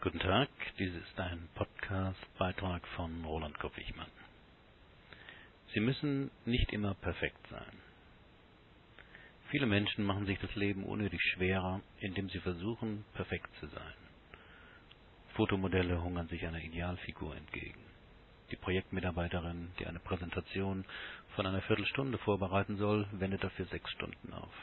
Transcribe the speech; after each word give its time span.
Guten 0.00 0.20
Tag, 0.20 0.48
dies 0.78 0.94
ist 0.94 1.18
ein 1.18 1.48
Podcast-Beitrag 1.56 2.86
von 2.94 3.24
Roland 3.24 3.58
Kopp-Wichmann. 3.58 4.06
Sie 5.74 5.80
müssen 5.80 6.30
nicht 6.44 6.72
immer 6.72 6.94
perfekt 6.94 7.44
sein. 7.50 7.72
Viele 9.50 9.66
Menschen 9.66 10.04
machen 10.04 10.24
sich 10.24 10.38
das 10.38 10.54
Leben 10.54 10.84
unnötig 10.84 11.20
schwerer, 11.34 11.80
indem 11.98 12.28
sie 12.28 12.38
versuchen, 12.38 13.04
perfekt 13.14 13.50
zu 13.58 13.66
sein. 13.66 13.94
Fotomodelle 15.34 16.00
hungern 16.00 16.28
sich 16.28 16.46
einer 16.46 16.62
Idealfigur 16.62 17.34
entgegen. 17.34 17.80
Die 18.52 18.56
Projektmitarbeiterin, 18.56 19.72
die 19.80 19.86
eine 19.88 19.98
Präsentation 19.98 20.84
von 21.34 21.44
einer 21.44 21.62
Viertelstunde 21.62 22.18
vorbereiten 22.18 22.76
soll, 22.76 23.08
wendet 23.10 23.42
dafür 23.42 23.66
sechs 23.66 23.90
Stunden 23.90 24.32
auf. 24.32 24.54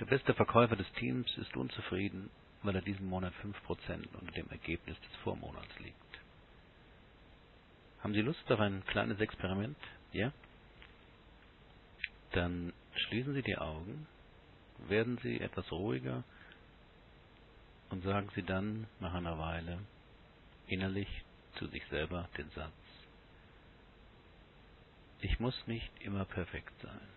Der 0.00 0.06
beste 0.06 0.34
Verkäufer 0.34 0.74
des 0.74 0.90
Teams 0.94 1.38
ist 1.38 1.56
unzufrieden, 1.56 2.30
weil 2.66 2.76
er 2.76 2.82
diesen 2.82 3.06
Monat 3.06 3.32
5% 3.42 4.06
unter 4.14 4.32
dem 4.32 4.50
Ergebnis 4.50 5.00
des 5.00 5.16
Vormonats 5.22 5.78
liegt. 5.78 5.96
Haben 8.00 8.14
Sie 8.14 8.20
Lust 8.20 8.50
auf 8.50 8.60
ein 8.60 8.84
kleines 8.86 9.20
Experiment? 9.20 9.76
Ja? 10.12 10.32
Dann 12.32 12.72
schließen 12.94 13.34
Sie 13.34 13.42
die 13.42 13.56
Augen, 13.56 14.06
werden 14.88 15.18
Sie 15.22 15.40
etwas 15.40 15.70
ruhiger 15.72 16.24
und 17.90 18.02
sagen 18.02 18.30
Sie 18.34 18.42
dann 18.42 18.86
nach 19.00 19.14
einer 19.14 19.38
Weile 19.38 19.78
innerlich 20.66 21.08
zu 21.58 21.66
sich 21.68 21.84
selber 21.86 22.28
den 22.36 22.50
Satz, 22.50 22.72
ich 25.20 25.40
muss 25.40 25.54
nicht 25.66 25.90
immer 26.00 26.24
perfekt 26.24 26.72
sein. 26.82 27.08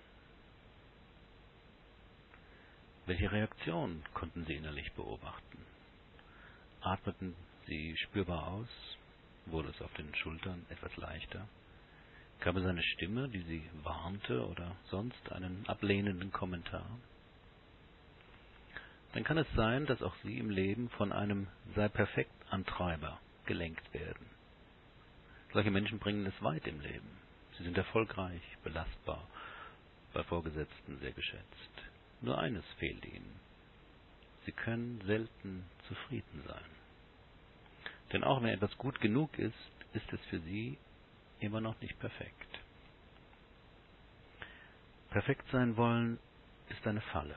Welche 3.09 3.31
Reaktion 3.31 4.03
konnten 4.13 4.45
Sie 4.45 4.53
innerlich 4.53 4.93
beobachten? 4.93 5.65
Atmeten 6.81 7.35
Sie 7.65 7.97
spürbar 7.97 8.49
aus? 8.49 8.67
Wurde 9.47 9.69
es 9.69 9.81
auf 9.81 9.91
den 9.95 10.13
Schultern 10.13 10.63
etwas 10.69 10.95
leichter? 10.95 11.49
Gab 12.41 12.55
es 12.55 12.65
eine 12.67 12.83
Stimme, 12.83 13.27
die 13.27 13.41
Sie 13.41 13.67
warnte 13.83 14.45
oder 14.45 14.75
sonst 14.91 15.31
einen 15.31 15.67
ablehnenden 15.67 16.31
Kommentar? 16.31 16.85
Dann 19.13 19.23
kann 19.23 19.39
es 19.39 19.51
sein, 19.55 19.87
dass 19.87 20.03
auch 20.03 20.15
Sie 20.21 20.37
im 20.37 20.51
Leben 20.51 20.87
von 20.91 21.11
einem 21.11 21.47
Sei 21.75 21.89
perfekt 21.89 22.35
Antreiber 22.51 23.19
gelenkt 23.47 23.91
werden. 23.91 24.29
Solche 25.51 25.71
Menschen 25.71 25.97
bringen 25.97 26.27
es 26.27 26.43
weit 26.43 26.67
im 26.67 26.79
Leben. 26.79 27.09
Sie 27.57 27.63
sind 27.63 27.75
erfolgreich, 27.75 28.43
belastbar, 28.63 29.27
bei 30.13 30.23
Vorgesetzten 30.25 30.99
sehr 30.99 31.13
geschätzt. 31.13 31.88
Nur 32.21 32.37
eines 32.37 32.65
fehlt 32.77 33.05
ihnen. 33.05 33.39
Sie 34.45 34.51
können 34.51 35.01
selten 35.05 35.65
zufrieden 35.87 36.43
sein. 36.47 36.65
Denn 38.11 38.23
auch 38.23 38.41
wenn 38.41 38.49
etwas 38.49 38.75
gut 38.77 38.99
genug 38.99 39.37
ist, 39.37 39.53
ist 39.93 40.11
es 40.11 40.19
für 40.29 40.39
sie 40.39 40.77
immer 41.39 41.61
noch 41.61 41.79
nicht 41.81 41.97
perfekt. 41.99 42.59
Perfekt 45.11 45.45
sein 45.51 45.77
wollen 45.77 46.19
ist 46.69 46.85
eine 46.85 47.01
Falle. 47.01 47.35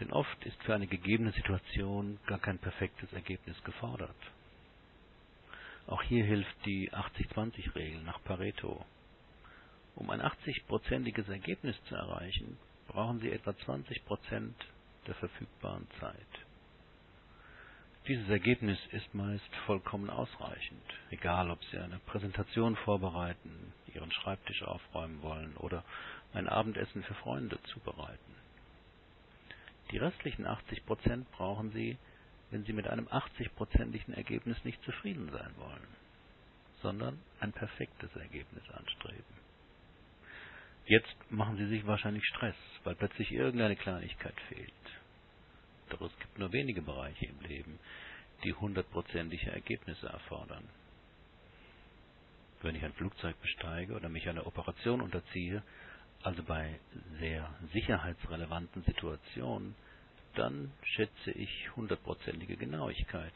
Denn 0.00 0.12
oft 0.12 0.44
ist 0.44 0.62
für 0.62 0.74
eine 0.74 0.86
gegebene 0.86 1.32
Situation 1.32 2.18
gar 2.26 2.38
kein 2.38 2.58
perfektes 2.58 3.12
Ergebnis 3.12 3.62
gefordert. 3.64 4.16
Auch 5.86 6.02
hier 6.02 6.24
hilft 6.24 6.66
die 6.66 6.90
80-20-Regel 6.92 8.02
nach 8.02 8.22
Pareto. 8.24 8.84
Um 9.94 10.10
ein 10.10 10.20
80-prozentiges 10.20 11.30
Ergebnis 11.30 11.76
zu 11.88 11.94
erreichen, 11.94 12.58
brauchen 12.88 13.20
Sie 13.20 13.30
etwa 13.30 13.56
20 13.56 14.04
Prozent 14.06 14.56
der 15.06 15.14
verfügbaren 15.16 15.86
Zeit. 16.00 16.26
Dieses 18.08 18.28
Ergebnis 18.28 18.78
ist 18.92 19.14
meist 19.14 19.54
vollkommen 19.66 20.10
ausreichend, 20.10 20.82
egal 21.10 21.50
ob 21.50 21.62
Sie 21.66 21.78
eine 21.78 21.98
Präsentation 22.06 22.76
vorbereiten, 22.76 23.72
Ihren 23.94 24.12
Schreibtisch 24.12 24.62
aufräumen 24.62 25.22
wollen 25.22 25.56
oder 25.56 25.84
ein 26.32 26.48
Abendessen 26.48 27.02
für 27.04 27.14
Freunde 27.14 27.58
zubereiten. 27.64 28.34
Die 29.90 29.98
restlichen 29.98 30.46
80 30.46 30.86
Prozent 30.86 31.30
brauchen 31.32 31.72
Sie, 31.72 31.98
wenn 32.50 32.64
Sie 32.64 32.72
mit 32.72 32.86
einem 32.88 33.08
80-prozentigen 33.08 34.14
Ergebnis 34.14 34.62
nicht 34.64 34.82
zufrieden 34.84 35.30
sein 35.32 35.54
wollen, 35.58 35.86
sondern 36.82 37.20
ein 37.40 37.52
perfektes 37.52 38.14
Ergebnis 38.16 38.62
anstreben. 38.70 39.45
Jetzt 40.86 41.16
machen 41.30 41.56
Sie 41.56 41.66
sich 41.66 41.84
wahrscheinlich 41.84 42.24
Stress, 42.26 42.54
weil 42.84 42.94
plötzlich 42.94 43.32
irgendeine 43.32 43.74
Kleinigkeit 43.74 44.40
fehlt. 44.48 44.72
Doch 45.90 46.00
es 46.00 46.16
gibt 46.20 46.38
nur 46.38 46.52
wenige 46.52 46.80
Bereiche 46.80 47.26
im 47.26 47.40
Leben, 47.40 47.80
die 48.44 48.54
hundertprozentige 48.54 49.50
Ergebnisse 49.50 50.06
erfordern. 50.06 50.62
Wenn 52.62 52.76
ich 52.76 52.84
ein 52.84 52.92
Flugzeug 52.92 53.40
besteige 53.42 53.94
oder 53.94 54.08
mich 54.08 54.28
einer 54.28 54.46
Operation 54.46 55.00
unterziehe, 55.00 55.62
also 56.22 56.42
bei 56.44 56.78
sehr 57.18 57.52
sicherheitsrelevanten 57.72 58.84
Situationen, 58.84 59.74
dann 60.34 60.72
schätze 60.82 61.32
ich 61.32 61.74
hundertprozentige 61.74 62.56
Genauigkeit, 62.56 63.32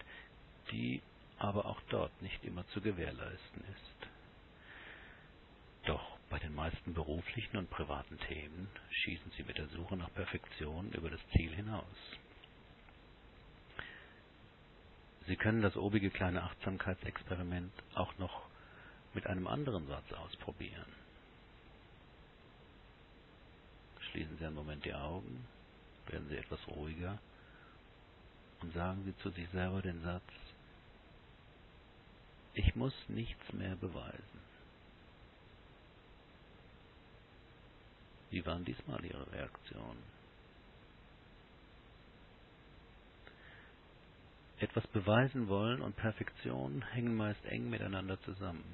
die 0.70 1.02
aber 1.38 1.66
auch 1.66 1.80
dort 1.88 2.22
nicht 2.22 2.44
immer 2.44 2.66
zu 2.68 2.80
gewährleisten 2.80 3.64
ist. 3.64 4.08
Doch 5.86 6.19
bei 6.30 6.38
den 6.38 6.54
meisten 6.54 6.94
beruflichen 6.94 7.56
und 7.56 7.68
privaten 7.70 8.16
Themen 8.28 8.68
schießen 8.90 9.32
sie 9.36 9.42
mit 9.42 9.58
der 9.58 9.66
Suche 9.68 9.96
nach 9.96 10.12
Perfektion 10.14 10.90
über 10.92 11.10
das 11.10 11.20
Ziel 11.32 11.52
hinaus. 11.54 11.84
Sie 15.26 15.36
können 15.36 15.60
das 15.60 15.76
obige 15.76 16.10
kleine 16.10 16.42
Achtsamkeitsexperiment 16.44 17.72
auch 17.94 18.16
noch 18.18 18.48
mit 19.12 19.26
einem 19.26 19.48
anderen 19.48 19.86
Satz 19.88 20.12
ausprobieren. 20.12 20.92
Schließen 24.10 24.38
Sie 24.38 24.46
einen 24.46 24.54
Moment 24.54 24.84
die 24.84 24.94
Augen, 24.94 25.46
werden 26.06 26.28
Sie 26.28 26.36
etwas 26.36 26.60
ruhiger 26.68 27.18
und 28.60 28.72
sagen 28.72 29.04
Sie 29.04 29.16
zu 29.18 29.30
sich 29.30 29.48
selber 29.50 29.82
den 29.82 30.00
Satz, 30.02 30.22
ich 32.54 32.74
muss 32.74 32.94
nichts 33.08 33.52
mehr 33.52 33.76
beweisen. 33.76 34.39
Wie 38.30 38.44
waren 38.46 38.64
diesmal 38.64 39.04
Ihre 39.04 39.30
Reaktionen? 39.32 40.02
Etwas 44.58 44.86
beweisen 44.88 45.48
wollen 45.48 45.80
und 45.80 45.96
Perfektion 45.96 46.82
hängen 46.92 47.16
meist 47.16 47.44
eng 47.46 47.70
miteinander 47.70 48.20
zusammen. 48.22 48.64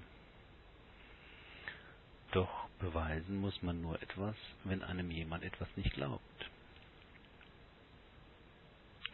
Doch 2.33 2.69
beweisen 2.81 3.37
muss 3.41 3.63
man 3.63 3.81
nur 3.81 4.01
etwas, 4.03 4.35
wenn 4.65 4.83
einem 4.83 5.11
jemand 5.11 5.45
etwas 5.45 5.69
nicht 5.77 5.93
glaubt. 5.95 6.51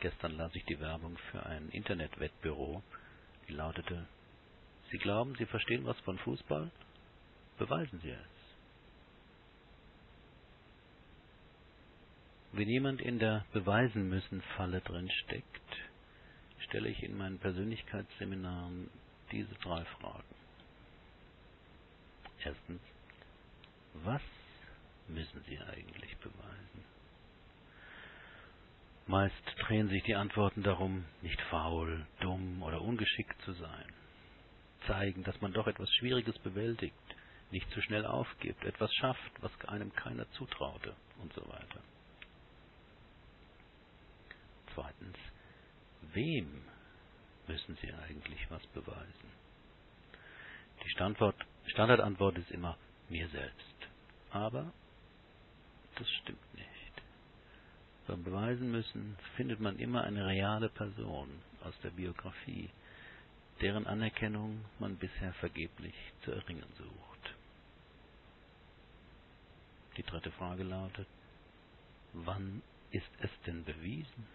Gestern 0.00 0.36
las 0.36 0.53
ich 0.54 0.64
die 0.64 0.80
Werbung 0.80 1.16
für 1.30 1.44
ein 1.47 1.69
Internetwettbüro, 1.69 2.82
die 3.48 3.53
lautete 3.53 4.09
Sie 4.91 4.98
glauben, 4.98 5.34
Sie 5.36 5.47
verstehen 5.47 5.84
was 5.86 5.98
von 6.00 6.19
Fußball? 6.19 6.70
Beweisen 7.59 8.00
Sie 8.00 8.10
es. 8.10 8.41
Wenn 12.53 12.69
jemand 12.69 13.01
in 13.01 13.19
der 13.19 13.47
Beweisen 13.53 14.11
müssen 14.11 14.43
Falle 14.57 14.83
drin 14.83 15.11
steckt, 15.25 15.77
stelle 16.59 16.91
ich 16.91 17.03
in 17.03 17.17
meinen 17.17 17.39
Persönlichkeitsseminaren 17.39 18.91
diese 19.31 19.55
drei 19.55 19.83
Fragen. 19.87 20.35
Erstens, 22.45 22.83
was 24.05 24.21
müssen 25.09 25.43
Sie 25.49 25.59
eigentlich 25.59 26.15
beweisen? 26.19 26.85
Meist 29.07 29.34
drehen 29.61 29.89
sich 29.89 30.03
die 30.03 30.15
Antworten 30.15 30.63
darum, 30.63 31.07
nicht 31.22 31.41
faul, 31.48 32.07
dumm 32.21 32.63
oder 32.63 32.83
ungeschickt 32.83 33.41
zu 33.43 33.53
sein. 33.53 33.87
Zeigen, 34.87 35.22
dass 35.25 35.41
man 35.41 35.55
doch 35.55 35.66
etwas 35.66 35.91
Schwieriges 35.95 36.39
bewältigt, 36.41 36.95
nicht 37.51 37.71
zu 37.71 37.81
schnell 37.81 38.05
aufgibt, 38.05 38.63
etwas 38.65 38.93
schafft, 38.95 39.33
was 39.41 39.53
einem 39.69 39.93
keiner 39.95 40.31
zutraute 40.33 40.95
und 41.21 41.33
so 41.33 41.43
weiter. 41.48 41.83
Wem 46.14 46.64
müssen 47.47 47.76
Sie 47.80 47.92
eigentlich 47.92 48.50
was 48.50 48.64
beweisen? 48.68 49.30
Die 50.84 50.91
Standort, 50.91 51.36
Standardantwort 51.66 52.38
ist 52.38 52.50
immer 52.50 52.76
mir 53.09 53.28
selbst. 53.28 53.76
Aber 54.30 54.72
das 55.97 56.10
stimmt 56.22 56.54
nicht. 56.54 56.68
Beim 58.06 58.24
Beweisen 58.24 58.70
müssen 58.70 59.16
findet 59.36 59.60
man 59.60 59.78
immer 59.78 60.04
eine 60.04 60.26
reale 60.26 60.68
Person 60.68 61.28
aus 61.62 61.74
der 61.82 61.91
Biografie, 61.91 62.70
deren 63.60 63.86
Anerkennung 63.86 64.64
man 64.78 64.97
bisher 64.97 65.32
vergeblich 65.34 65.94
zu 66.24 66.32
erringen 66.32 66.66
sucht. 66.78 67.34
Die 69.97 70.03
dritte 70.03 70.32
Frage 70.32 70.64
lautet, 70.64 71.06
wann 72.12 72.62
ist 72.91 73.10
es 73.20 73.30
denn 73.47 73.64
bewiesen? 73.64 74.26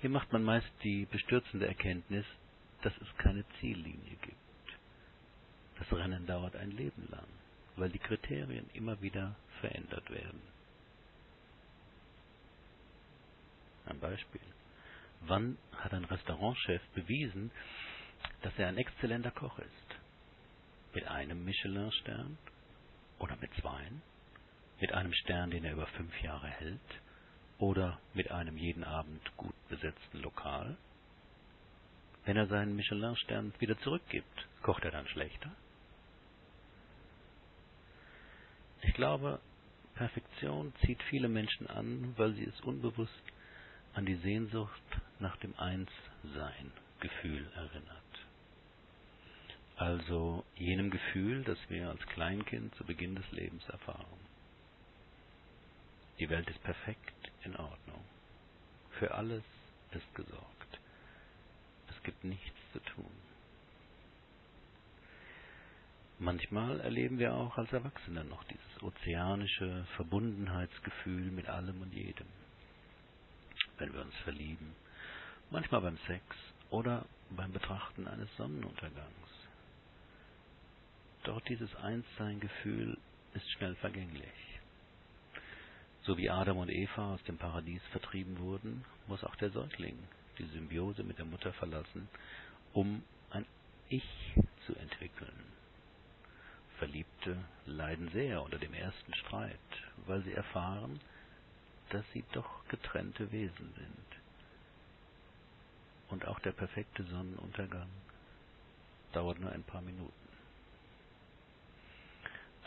Hier 0.00 0.08
macht 0.08 0.32
man 0.32 0.42
meist 0.42 0.70
die 0.82 1.04
bestürzende 1.04 1.66
Erkenntnis, 1.66 2.24
dass 2.82 2.92
es 3.02 3.16
keine 3.18 3.44
Ziellinie 3.60 4.16
gibt. 4.22 4.38
Das 5.78 5.92
Rennen 5.92 6.26
dauert 6.26 6.56
ein 6.56 6.70
Leben 6.70 7.06
lang, 7.10 7.26
weil 7.76 7.90
die 7.90 7.98
Kriterien 7.98 8.70
immer 8.72 9.00
wieder 9.02 9.36
verändert 9.60 10.08
werden. 10.10 10.40
Ein 13.84 14.00
Beispiel. 14.00 14.40
Wann 15.22 15.58
hat 15.76 15.92
ein 15.92 16.04
Restaurantchef 16.04 16.82
bewiesen, 16.94 17.50
dass 18.40 18.58
er 18.58 18.68
ein 18.68 18.78
exzellenter 18.78 19.32
Koch 19.32 19.58
ist? 19.58 20.94
Mit 20.94 21.06
einem 21.06 21.44
Michelin-Stern? 21.44 22.38
Oder 23.18 23.36
mit 23.36 23.52
zweien? 23.60 24.00
Mit 24.80 24.92
einem 24.92 25.12
Stern, 25.12 25.50
den 25.50 25.64
er 25.64 25.72
über 25.72 25.86
fünf 25.88 26.22
Jahre 26.22 26.48
hält? 26.48 26.80
Oder 27.58 28.00
mit 28.14 28.30
einem 28.30 28.56
jeden 28.56 28.84
Abend 28.84 29.20
gut 29.36 29.54
besetzten 29.70 30.18
Lokal? 30.18 30.76
Wenn 32.26 32.36
er 32.36 32.46
seinen 32.46 32.76
Michelin-Stern 32.76 33.54
wieder 33.58 33.78
zurückgibt, 33.78 34.46
kocht 34.62 34.84
er 34.84 34.90
dann 34.90 35.08
schlechter? 35.08 35.50
Ich 38.82 38.92
glaube, 38.94 39.40
Perfektion 39.94 40.72
zieht 40.84 41.02
viele 41.04 41.28
Menschen 41.28 41.66
an, 41.66 42.14
weil 42.16 42.34
sie 42.34 42.44
es 42.44 42.60
unbewusst 42.60 43.22
an 43.94 44.06
die 44.06 44.16
Sehnsucht 44.16 44.82
nach 45.18 45.36
dem 45.38 45.54
Einssein-Gefühl 45.58 47.50
erinnert. 47.54 47.96
Also 49.76 50.44
jenem 50.56 50.90
Gefühl, 50.90 51.42
das 51.44 51.58
wir 51.68 51.88
als 51.88 52.00
Kleinkind 52.08 52.74
zu 52.76 52.84
Beginn 52.84 53.14
des 53.14 53.30
Lebens 53.32 53.66
erfahren. 53.68 54.20
Die 56.18 56.28
Welt 56.28 56.48
ist 56.50 56.62
perfekt 56.62 57.32
in 57.44 57.56
Ordnung. 57.56 58.04
Für 58.98 59.14
alles 59.14 59.42
ist 59.94 60.14
gesorgt. 60.14 60.80
Es 61.88 62.02
gibt 62.02 62.24
nichts 62.24 62.56
zu 62.72 62.80
tun. 62.80 63.10
Manchmal 66.18 66.80
erleben 66.80 67.18
wir 67.18 67.34
auch 67.34 67.56
als 67.56 67.72
Erwachsene 67.72 68.24
noch 68.24 68.44
dieses 68.44 68.82
ozeanische 68.82 69.86
Verbundenheitsgefühl 69.96 71.30
mit 71.30 71.48
allem 71.48 71.80
und 71.80 71.92
jedem 71.94 72.26
wenn 73.80 73.92
wir 73.94 74.02
uns 74.02 74.14
verlieben, 74.24 74.76
manchmal 75.50 75.80
beim 75.80 75.98
Sex 76.06 76.22
oder 76.68 77.06
beim 77.30 77.50
Betrachten 77.52 78.06
eines 78.06 78.28
Sonnenuntergangs. 78.36 79.08
Doch 81.24 81.40
dieses 81.42 81.74
Einssein-Gefühl 81.76 82.96
ist 83.34 83.50
schnell 83.52 83.74
vergänglich. 83.76 84.59
So 86.02 86.16
wie 86.16 86.30
Adam 86.30 86.56
und 86.56 86.70
Eva 86.70 87.14
aus 87.14 87.22
dem 87.24 87.36
Paradies 87.36 87.82
vertrieben 87.92 88.38
wurden, 88.38 88.84
muss 89.06 89.22
auch 89.22 89.36
der 89.36 89.50
Säugling 89.50 89.98
die 90.38 90.46
Symbiose 90.46 91.02
mit 91.02 91.18
der 91.18 91.26
Mutter 91.26 91.52
verlassen, 91.52 92.08
um 92.72 93.02
ein 93.30 93.44
Ich 93.90 94.34
zu 94.66 94.74
entwickeln. 94.76 95.52
Verliebte 96.78 97.36
leiden 97.66 98.08
sehr 98.12 98.42
unter 98.42 98.58
dem 98.58 98.72
ersten 98.72 99.14
Streit, 99.14 99.58
weil 100.06 100.22
sie 100.22 100.32
erfahren, 100.32 101.00
dass 101.90 102.04
sie 102.12 102.24
doch 102.32 102.66
getrennte 102.68 103.30
Wesen 103.32 103.74
sind. 103.74 104.20
Und 106.08 106.26
auch 106.26 106.40
der 106.40 106.52
perfekte 106.52 107.04
Sonnenuntergang 107.04 107.90
dauert 109.12 109.38
nur 109.38 109.52
ein 109.52 109.62
paar 109.62 109.82
Minuten. 109.82 110.29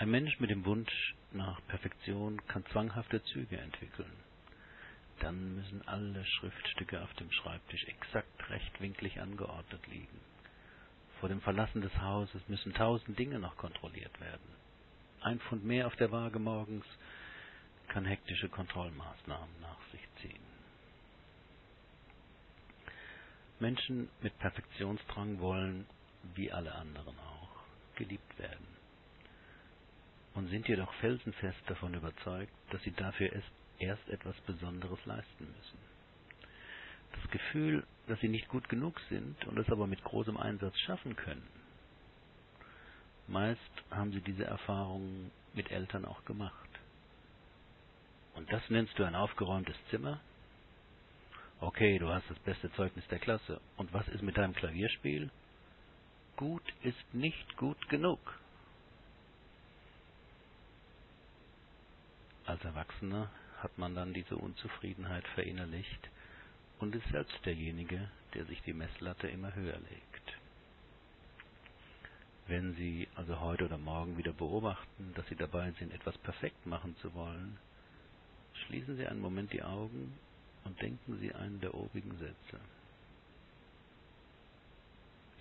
Ein 0.03 0.11
Mensch 0.11 0.37
mit 0.41 0.49
dem 0.49 0.65
Wunsch 0.65 1.15
nach 1.31 1.65
Perfektion 1.69 2.45
kann 2.47 2.65
zwanghafte 2.73 3.23
Züge 3.23 3.57
entwickeln. 3.57 4.11
Dann 5.21 5.55
müssen 5.55 5.81
alle 5.87 6.25
Schriftstücke 6.25 7.01
auf 7.01 7.13
dem 7.13 7.31
Schreibtisch 7.31 7.85
exakt 7.85 8.49
rechtwinklig 8.49 9.21
angeordnet 9.21 9.79
liegen. 9.87 10.19
Vor 11.21 11.29
dem 11.29 11.39
Verlassen 11.39 11.79
des 11.79 11.97
Hauses 12.01 12.41
müssen 12.49 12.73
tausend 12.73 13.17
Dinge 13.17 13.39
noch 13.39 13.55
kontrolliert 13.55 14.19
werden. 14.19 14.43
Ein 15.21 15.39
Pfund 15.39 15.63
mehr 15.63 15.87
auf 15.87 15.95
der 15.95 16.11
Waage 16.11 16.37
morgens 16.37 16.85
kann 17.87 18.03
hektische 18.03 18.49
Kontrollmaßnahmen 18.49 19.61
nach 19.61 19.79
sich 19.93 20.05
ziehen. 20.21 20.43
Menschen 23.61 24.09
mit 24.21 24.37
Perfektionsdrang 24.39 25.39
wollen, 25.39 25.85
wie 26.35 26.51
alle 26.51 26.75
anderen 26.75 27.17
auch, 27.19 27.95
geliebt 27.95 28.37
werden 28.37 28.82
und 30.33 30.49
sind 30.49 30.67
jedoch 30.67 30.91
felsenfest 30.95 31.59
davon 31.67 31.93
überzeugt, 31.93 32.51
dass 32.71 32.81
sie 32.83 32.91
dafür 32.91 33.31
erst 33.79 34.09
etwas 34.09 34.35
Besonderes 34.41 35.03
leisten 35.05 35.45
müssen. 35.45 35.77
Das 37.13 37.31
Gefühl, 37.31 37.85
dass 38.07 38.19
sie 38.19 38.27
nicht 38.29 38.47
gut 38.47 38.67
genug 38.69 38.99
sind 39.09 39.45
und 39.45 39.57
es 39.57 39.69
aber 39.69 39.87
mit 39.87 40.03
großem 40.03 40.37
Einsatz 40.37 40.77
schaffen 40.79 41.15
können. 41.15 41.47
Meist 43.27 43.61
haben 43.91 44.11
sie 44.11 44.21
diese 44.21 44.43
Erfahrungen 44.43 45.31
mit 45.53 45.71
Eltern 45.71 46.05
auch 46.05 46.25
gemacht. 46.25 46.69
Und 48.35 48.51
das 48.51 48.67
nennst 48.69 48.97
du 48.97 49.03
ein 49.03 49.15
aufgeräumtes 49.15 49.75
Zimmer? 49.89 50.19
Okay, 51.59 51.97
du 51.99 52.09
hast 52.09 52.29
das 52.29 52.39
beste 52.39 52.71
Zeugnis 52.73 53.07
der 53.07 53.19
Klasse. 53.19 53.61
Und 53.77 53.93
was 53.93 54.07
ist 54.09 54.23
mit 54.23 54.37
deinem 54.37 54.53
Klavierspiel? 54.53 55.29
Gut 56.35 56.63
ist 56.81 57.13
nicht 57.13 57.55
gut 57.57 57.77
genug. 57.89 58.19
Als 62.45 62.63
Erwachsener 62.63 63.29
hat 63.59 63.77
man 63.77 63.95
dann 63.95 64.13
diese 64.13 64.35
Unzufriedenheit 64.35 65.27
verinnerlicht 65.29 66.09
und 66.79 66.95
ist 66.95 67.07
selbst 67.09 67.37
derjenige, 67.45 68.09
der 68.33 68.45
sich 68.45 68.61
die 68.63 68.73
Messlatte 68.73 69.27
immer 69.27 69.53
höher 69.55 69.79
legt. 69.79 70.37
Wenn 72.47 72.75
Sie 72.75 73.07
also 73.15 73.39
heute 73.39 73.65
oder 73.65 73.77
morgen 73.77 74.17
wieder 74.17 74.33
beobachten, 74.33 75.13
dass 75.15 75.25
Sie 75.27 75.35
dabei 75.35 75.71
sind, 75.79 75.93
etwas 75.93 76.17
perfekt 76.19 76.65
machen 76.65 76.95
zu 76.97 77.13
wollen, 77.13 77.57
Schließen 78.53 78.97
Sie 78.97 79.07
einen 79.07 79.21
Moment 79.21 79.51
die 79.51 79.63
Augen 79.63 80.17
und 80.63 80.81
denken 80.81 81.19
Sie 81.19 81.33
einen 81.33 81.59
der 81.59 81.73
obigen 81.73 82.17
Sätze. 82.17 82.59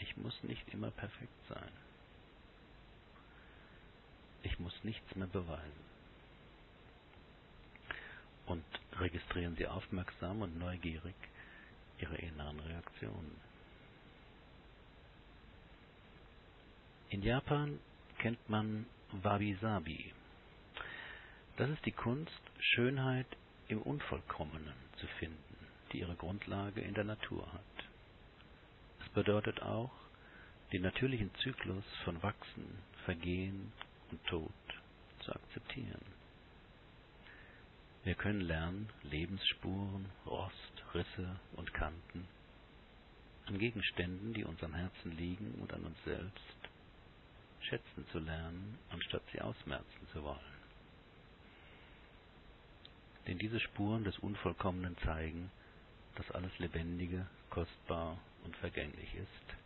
Ich 0.01 0.17
muss 0.17 0.43
nicht 0.43 0.69
immer 0.73 0.91
perfekt 0.91 1.49
sein. 1.49 1.71
Ich 4.43 4.59
muss 4.59 4.75
nichts 4.83 5.15
mehr 5.15 5.29
beweisen. 5.29 5.93
Und 8.47 8.65
registrieren 9.03 9.57
Sie 9.57 9.67
aufmerksam 9.67 10.43
und 10.43 10.59
neugierig 10.59 11.15
Ihre 11.99 12.17
inneren 12.17 12.59
Reaktionen. 12.61 13.37
In 17.11 17.23
Japan 17.23 17.79
kennt 18.19 18.49
man 18.49 18.87
Wabi-Sabi, 19.11 20.15
das 21.57 21.69
ist 21.69 21.85
die 21.85 21.93
Kunst, 21.93 22.41
Schönheit 22.59 23.27
im 23.69 23.83
Unvollkommenen 23.83 24.73
zu 24.97 25.07
finden, 25.19 25.57
die 25.93 25.99
ihre 26.01 26.15
Grundlage 26.15 26.81
in 26.81 26.95
der 26.95 27.05
Natur 27.05 27.53
hat. 27.53 27.89
Es 29.03 29.09
bedeutet 29.11 29.61
auch, 29.61 29.93
den 30.73 30.83
natürlichen 30.83 31.31
Zyklus 31.43 31.85
von 32.05 32.23
Wachsen, 32.23 32.79
Vergehen 33.05 33.73
und 34.11 34.25
Tod 34.27 34.51
zu 35.21 35.33
akzeptieren. 35.33 36.22
Wir 38.05 38.15
können 38.15 38.41
lernen, 38.41 38.89
Lebensspuren, 39.05 40.07
Rost, 40.27 40.85
Risse 40.95 41.41
und 41.53 41.73
Kanten 41.75 42.27
an 43.47 43.59
Gegenständen, 43.59 44.35
die 44.35 44.45
uns 44.45 44.63
am 44.63 44.75
Herzen 44.75 45.17
liegen 45.17 45.55
und 45.61 45.73
an 45.73 45.83
uns 45.85 45.97
selbst, 46.05 46.71
schätzen 47.61 48.07
zu 48.13 48.19
lernen, 48.19 48.79
anstatt 48.91 49.23
sie 49.33 49.41
ausmerzen 49.41 50.09
zu 50.13 50.23
wollen 50.23 50.53
denn 53.27 53.39
diese 53.39 53.61
Spuren 53.61 54.05
des 54.05 54.19
Unvollkommenen 54.19 54.97
zeigen, 54.99 55.51
dass 56.17 56.31
alles 56.33 56.57
Lebendige, 56.59 57.27
kostbar 57.51 58.19
und 58.45 58.57
vergänglich 58.57 59.15
ist, 59.15 59.57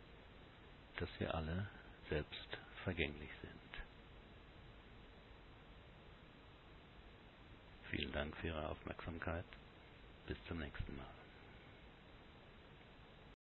dass 0.99 1.09
wir 1.19 1.33
alle 1.33 1.67
selbst 2.09 2.57
vergänglich 2.83 3.29
sind. 3.41 3.66
Vielen 7.91 8.11
Dank 8.13 8.35
für 8.37 8.47
Ihre 8.47 8.69
Aufmerksamkeit. 8.69 9.45
Bis 10.27 10.37
zum 10.47 10.59
nächsten 10.59 10.95
Mal. 10.97 11.16